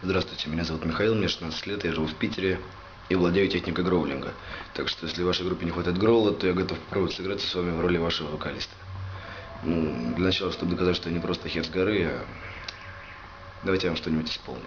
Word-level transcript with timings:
Здравствуйте, 0.00 0.48
меня 0.48 0.62
зовут 0.62 0.84
Михаил, 0.84 1.16
мне 1.16 1.26
16 1.26 1.66
лет, 1.66 1.84
я 1.84 1.92
живу 1.92 2.06
в 2.06 2.14
Питере 2.14 2.60
и 3.08 3.16
владею 3.16 3.48
техникой 3.48 3.82
гроулинга. 3.82 4.32
Так 4.74 4.88
что, 4.88 5.06
если 5.06 5.24
вашей 5.24 5.44
группе 5.44 5.64
не 5.64 5.72
хватает 5.72 5.98
гроула, 5.98 6.32
то 6.32 6.46
я 6.46 6.52
готов 6.52 6.78
попробовать 6.78 7.16
сыграть 7.16 7.40
с 7.40 7.52
вами 7.52 7.72
в 7.72 7.80
роли 7.80 7.98
вашего 7.98 8.30
вокалиста. 8.30 8.72
Ну, 9.64 10.14
для 10.14 10.26
начала, 10.26 10.52
чтобы 10.52 10.70
доказать, 10.70 10.94
что 10.94 11.08
я 11.08 11.16
не 11.16 11.20
просто 11.20 11.48
хер 11.48 11.64
с 11.64 11.68
горы, 11.68 12.04
а... 12.04 12.24
давайте 13.64 13.88
я 13.88 13.90
вам 13.90 13.96
что-нибудь 13.96 14.30
исполню. 14.30 14.62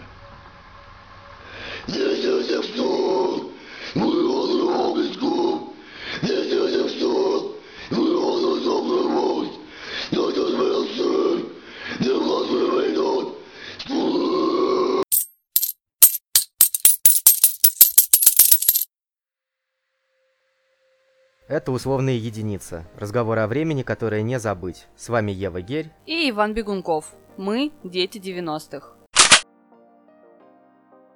Это 21.51 21.73
условные 21.73 22.17
единицы. 22.17 22.85
Разговор 22.95 23.37
о 23.39 23.47
времени, 23.47 23.83
которое 23.83 24.21
не 24.21 24.39
забыть. 24.39 24.87
С 24.95 25.09
вами 25.09 25.33
Ева 25.33 25.59
Герь. 25.59 25.91
И 26.05 26.29
Иван 26.29 26.53
Бегунков. 26.53 27.13
Мы– 27.35 27.73
дети 27.83 28.19
90-х. 28.19 28.93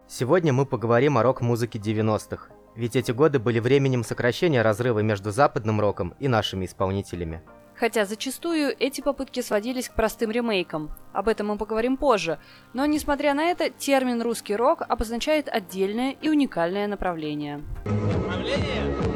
Сегодня 0.10 0.52
мы 0.52 0.66
поговорим 0.66 1.18
о 1.18 1.24
рок-музыке 1.24 1.80
90-х. 1.80 2.50
Ведь 2.76 2.98
эти 2.98 3.12
годы 3.12 3.40
были 3.40 3.60
временем 3.60 4.04
сокращения 4.04 4.62
разрыва 4.62 5.00
между 5.00 5.32
западным 5.32 5.80
роком 5.80 6.14
и 6.20 6.28
нашими 6.28 6.66
исполнителями. 6.66 7.42
Хотя 7.74 8.04
зачастую 8.04 8.76
эти 8.78 9.00
попытки 9.00 9.40
сводились 9.40 9.88
к 9.88 9.96
простым 9.96 10.32
ремейкам. 10.32 10.92
Об 11.14 11.30
этом 11.30 11.48
мы 11.48 11.58
поговорим 11.58 11.96
позже. 11.96 12.40
Но 12.74 12.86
несмотря 12.86 13.36
на 13.36 13.46
это, 13.46 13.70
термин 13.70 14.22
«русский 14.22 14.58
рок» 14.58 14.82
обозначает 14.82 15.48
отдельное 15.48 16.12
и 16.12 16.28
уникальное 16.28 16.88
направление. 16.88 17.62
Направление? 17.86 19.15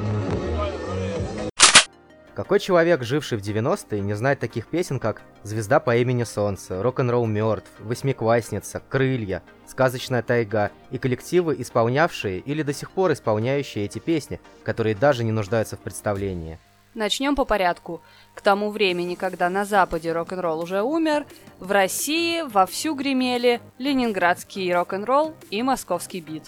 Какой 2.40 2.62
человек, 2.62 3.04
живший 3.04 3.38
в 3.38 3.42
90-е, 3.42 4.00
не 4.00 4.14
знает 4.14 4.40
таких 4.40 4.68
песен, 4.68 4.98
как 4.98 5.24
«Звезда 5.44 5.82
по 5.82 5.98
имени 5.98 6.24
Солнце», 6.24 6.82
«Рок-н-ролл 6.82 7.26
мертв», 7.26 7.70
«Восьмиклассница», 7.80 8.82
«Крылья», 8.88 9.44
«Сказочная 9.68 10.22
тайга» 10.22 10.72
и 10.90 10.98
коллективы, 10.98 11.58
исполнявшие 11.60 12.40
или 12.40 12.64
до 12.64 12.72
сих 12.72 12.92
пор 12.92 13.12
исполняющие 13.12 13.84
эти 13.84 14.00
песни, 14.00 14.40
которые 14.64 14.96
даже 14.96 15.26
не 15.26 15.34
нуждаются 15.34 15.76
в 15.76 15.82
представлении. 15.82 16.60
Начнем 16.94 17.36
по 17.36 17.44
порядку. 17.44 18.02
К 18.36 18.42
тому 18.42 18.70
времени, 18.70 19.16
когда 19.16 19.50
на 19.50 19.66
Западе 19.66 20.14
рок-н-ролл 20.14 20.62
уже 20.62 20.82
умер, 20.82 21.26
в 21.60 21.70
России 21.74 22.44
вовсю 22.44 22.96
гремели 22.96 23.60
ленинградский 23.80 24.74
рок-н-ролл 24.74 25.36
и 25.50 25.62
московский 25.62 26.22
бит. 26.22 26.44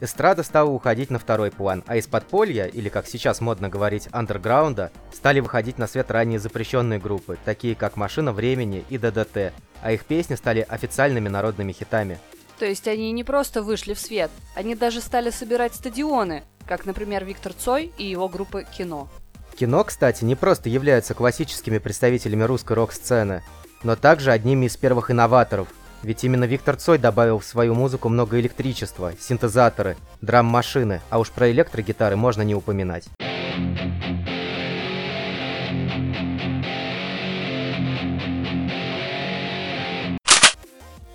Эстрада 0.00 0.42
стала 0.42 0.70
уходить 0.70 1.10
на 1.10 1.18
второй 1.18 1.50
план, 1.50 1.84
а 1.86 1.96
из 1.96 2.06
подполья, 2.06 2.66
или 2.66 2.88
как 2.88 3.06
сейчас 3.06 3.40
модно 3.40 3.68
говорить, 3.68 4.08
андерграунда, 4.12 4.90
стали 5.12 5.40
выходить 5.40 5.78
на 5.78 5.86
свет 5.86 6.10
ранее 6.10 6.38
запрещенные 6.38 6.98
группы, 6.98 7.38
такие 7.44 7.74
как 7.74 7.96
«Машина 7.96 8.32
времени» 8.32 8.84
и 8.88 8.98
«ДДТ», 8.98 9.52
а 9.82 9.92
их 9.92 10.04
песни 10.04 10.34
стали 10.34 10.66
официальными 10.68 11.28
народными 11.28 11.72
хитами. 11.72 12.18
То 12.58 12.66
есть 12.66 12.88
они 12.88 13.12
не 13.12 13.24
просто 13.24 13.62
вышли 13.62 13.94
в 13.94 14.00
свет, 14.00 14.30
они 14.54 14.74
даже 14.74 15.00
стали 15.00 15.30
собирать 15.30 15.74
стадионы, 15.74 16.44
как, 16.66 16.86
например, 16.86 17.24
Виктор 17.24 17.52
Цой 17.52 17.92
и 17.96 18.04
его 18.04 18.28
группа 18.28 18.64
«Кино». 18.64 19.08
Кино, 19.56 19.84
кстати, 19.84 20.24
не 20.24 20.34
просто 20.34 20.68
являются 20.68 21.14
классическими 21.14 21.78
представителями 21.78 22.42
русской 22.42 22.72
рок-сцены, 22.72 23.44
но 23.84 23.94
также 23.94 24.32
одними 24.32 24.66
из 24.66 24.76
первых 24.76 25.12
инноваторов– 25.12 25.68
ведь 26.04 26.22
именно 26.22 26.44
Виктор 26.44 26.76
Цой 26.76 26.98
добавил 26.98 27.38
в 27.38 27.44
свою 27.44 27.74
музыку 27.74 28.08
много 28.08 28.38
электричества, 28.38 29.12
синтезаторы, 29.18 29.96
драм-машины, 30.20 31.00
а 31.10 31.18
уж 31.18 31.30
про 31.30 31.50
электрогитары 31.50 32.16
можно 32.16 32.42
не 32.42 32.54
упоминать. 32.54 33.08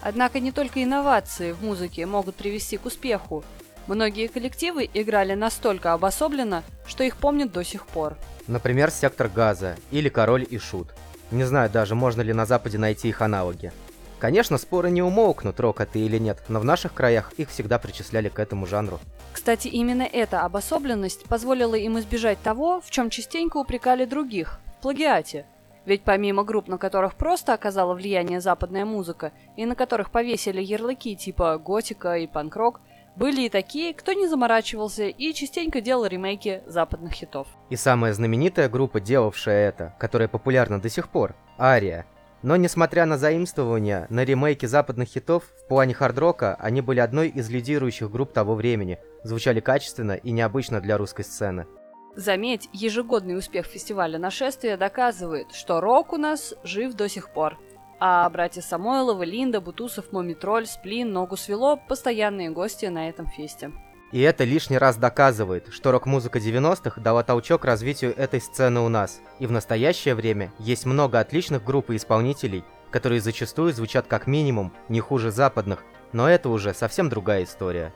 Однако 0.01 0.39
не 0.39 0.51
только 0.51 0.83
инновации 0.83 1.51
в 1.51 1.61
музыке 1.63 2.05
могут 2.05 2.35
привести 2.35 2.77
к 2.77 2.85
успеху. 2.85 3.43
Многие 3.85 4.27
коллективы 4.27 4.89
играли 4.93 5.33
настолько 5.33 5.93
обособленно, 5.93 6.63
что 6.87 7.03
их 7.03 7.17
помнят 7.17 7.51
до 7.51 7.63
сих 7.63 7.85
пор. 7.85 8.17
Например, 8.47 8.89
«Сектор 8.89 9.27
газа» 9.27 9.75
или 9.91 10.09
«Король 10.09 10.47
и 10.49 10.57
Шут». 10.57 10.93
Не 11.31 11.43
знаю 11.43 11.69
даже, 11.69 11.93
можно 11.93 12.21
ли 12.21 12.33
на 12.33 12.45
Западе 12.47 12.79
найти 12.79 13.09
их 13.09 13.21
аналоги. 13.21 13.71
Конечно, 14.19 14.57
споры 14.57 14.91
не 14.91 15.01
умолкнут, 15.01 15.59
рок 15.61 15.79
это 15.79 15.97
или 15.97 16.17
нет, 16.17 16.43
но 16.49 16.59
в 16.59 16.65
наших 16.65 16.93
краях 16.93 17.31
их 17.37 17.49
всегда 17.49 17.79
причисляли 17.79 18.27
к 18.27 18.37
этому 18.39 18.65
жанру. 18.65 18.99
Кстати, 19.31 19.69
именно 19.69 20.03
эта 20.03 20.41
обособленность 20.43 21.23
позволила 21.23 21.75
им 21.75 21.97
избежать 21.99 22.37
того, 22.41 22.81
в 22.81 22.91
чем 22.91 23.09
частенько 23.09 23.57
упрекали 23.57 24.03
других– 24.03 24.59
плагиате. 24.81 25.45
Ведь 25.85 26.01
помимо 26.01 26.43
групп, 26.43 26.67
на 26.67 26.77
которых 26.77 27.15
просто 27.15 27.53
оказала 27.53 27.93
влияние 27.93 28.41
западная 28.41 28.83
музыка, 28.83 29.31
и 29.55 29.65
на 29.65 29.75
которых 29.75 30.11
повесили 30.11 30.61
ярлыки 30.61 31.15
типа 31.15 31.57
готика 31.57 32.17
и 32.17 32.27
панк-рок, 32.27 32.81
были 33.15 33.43
и 33.43 33.49
такие, 33.49 33.93
кто 33.93 34.11
не 34.11 34.27
заморачивался 34.27 35.05
и 35.05 35.33
частенько 35.33 35.79
делал 35.79 36.05
ремейки 36.05 36.61
западных 36.67 37.13
хитов. 37.13 37.47
И 37.69 37.77
самая 37.77 38.13
знаменитая 38.13 38.67
группа, 38.67 38.99
делавшая 38.99 39.69
это, 39.69 39.95
которая 39.97 40.27
популярна 40.27 40.81
до 40.81 40.89
сих 40.89 41.07
пор– 41.07 41.35
Ария– 41.57 42.05
но 42.41 42.55
несмотря 42.55 43.05
на 43.05 43.17
заимствования, 43.17 44.07
на 44.09 44.23
ремейки 44.23 44.65
западных 44.65 45.09
хитов, 45.09 45.43
в 45.63 45.67
плане 45.67 45.93
хард-рока 45.93 46.55
они 46.59 46.81
были 46.81 46.99
одной 46.99 47.29
из 47.29 47.49
лидирующих 47.49 48.09
групп 48.09 48.31
того 48.33 48.55
времени, 48.55 48.99
звучали 49.23 49.59
качественно 49.59 50.13
и 50.13 50.31
необычно 50.31 50.81
для 50.81 50.97
русской 50.97 51.23
сцены. 51.23 51.67
Заметь, 52.15 52.69
ежегодный 52.73 53.37
успех 53.37 53.65
фестиваля 53.65 54.17
«Нашествие» 54.17 54.77
доказывает, 54.77 55.51
что 55.51 55.79
рок 55.79 56.13
у 56.13 56.17
нас 56.17 56.53
жив 56.63 56.93
до 56.93 57.07
сих 57.07 57.29
пор. 57.29 57.57
А 57.99 58.29
братья 58.29 58.61
Самойловы, 58.61 59.25
Линда, 59.25 59.61
Бутусов, 59.61 60.11
Момитроль, 60.11 60.65
Сплин, 60.65 61.11
Ногу 61.11 61.37
свело– 61.37 61.77
постоянные 61.87 62.49
гости 62.49 62.85
на 62.85 63.09
этом 63.09 63.27
фесте. 63.27 63.71
И 64.11 64.21
это 64.21 64.43
лишний 64.43 64.79
раз 64.79 64.97
доказывает, 64.97 65.67
что 65.71 65.91
рок-музыка 65.91 66.39
90-х 66.39 66.99
дала 66.99 67.21
толчок 67.23 67.63
развитию 67.63 68.15
этой 68.17 68.41
сцены 68.41 68.79
у 68.79 68.89
нас. 68.89 69.21
И 69.37 69.45
в 69.45 69.51
настоящее 69.51 70.15
время 70.15 70.51
есть 70.57 70.85
много 70.85 71.19
отличных 71.19 71.63
групп 71.63 71.91
и 71.91 71.95
исполнителей, 71.95 72.63
которые 72.89 73.21
зачастую 73.21 73.71
звучат 73.71 74.07
как 74.07 74.25
минимум 74.25 74.73
не 74.89 74.99
хуже 74.99 75.29
западных, 75.29 75.83
но 76.11 76.27
это 76.27 76.49
уже 76.49 76.73
совсем 76.73 77.07
другая 77.07 77.43
история. 77.43 77.93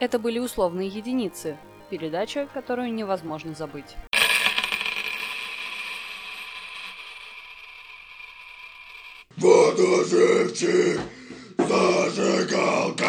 Это 0.00 0.18
были 0.18 0.38
условные 0.38 0.88
единицы, 0.88 1.58
передача, 1.90 2.48
которую 2.54 2.92
невозможно 2.92 3.54
забыть. 3.54 3.96
Водоживчик, 9.36 11.00
зажигай! 11.58 13.05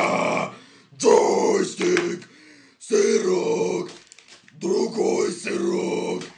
Voice 5.28 5.50
Rock. 5.60 6.37